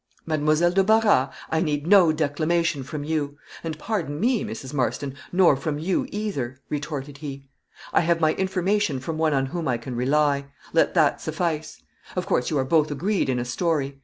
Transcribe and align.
"Mademoiselle 0.25 0.71
de 0.71 0.83
Barras, 0.83 1.31
I 1.51 1.61
need 1.61 1.85
no 1.85 2.11
declamation 2.11 2.81
from 2.81 3.03
you; 3.03 3.37
and, 3.63 3.77
pardon 3.77 4.19
me, 4.19 4.43
Mrs. 4.43 4.73
Marston, 4.73 5.13
nor 5.31 5.55
from 5.55 5.77
you 5.77 6.07
either," 6.09 6.59
retorted 6.69 7.19
he; 7.19 7.45
"I 7.93 8.01
have 8.01 8.19
my 8.19 8.33
information 8.33 8.99
from 8.99 9.19
one 9.19 9.35
on 9.35 9.45
whom 9.45 9.67
I 9.67 9.77
can 9.77 9.95
rely; 9.95 10.45
let 10.73 10.95
that 10.95 11.21
suffice. 11.21 11.83
Of 12.15 12.25
course 12.25 12.49
you 12.49 12.57
are 12.57 12.65
both 12.65 12.89
agreed 12.89 13.29
in 13.29 13.37
a 13.37 13.45
story. 13.45 13.99